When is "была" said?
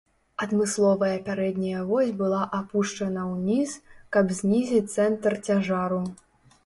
2.23-2.39